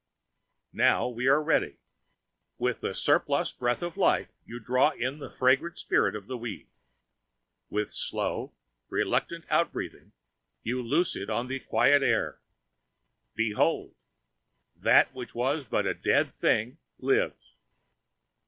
Now 0.73 1.07
we 1.07 1.27
are 1.27 1.43
ready. 1.43 1.77
With 2.57 2.81
the 2.81 2.91
surplus 2.95 3.51
breath 3.51 3.83
of 3.83 3.97
life 3.97 4.29
you 4.47 4.59
draw 4.59 4.89
in 4.97 5.19
the 5.19 5.29
fragrant 5.29 5.77
spirit 5.77 6.15
of 6.15 6.25
the 6.25 6.39
weed. 6.39 6.69
With 7.69 7.91
slow, 7.93 8.55
reluctant 8.89 9.45
outbreathing 9.49 10.13
you 10.63 10.81
loose 10.81 11.15
it 11.15 11.29
on 11.29 11.49
the 11.49 11.59
quiet 11.59 12.01
air. 12.01 12.39
Behold! 13.35 13.93
That 14.75 15.13
which 15.13 15.35
was 15.35 15.65
but 15.65 15.85
a 15.85 15.93
dead 15.93 16.33
thing, 16.33 16.79
lives. 16.97 17.53